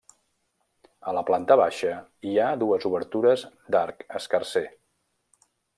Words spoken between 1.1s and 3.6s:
A la planta baixa hi ha dues obertures